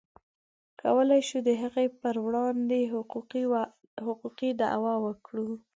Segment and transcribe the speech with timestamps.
[0.81, 2.79] کولی شو د هغې پر وړاندې
[4.23, 5.49] حقوقي دعوه وکړو.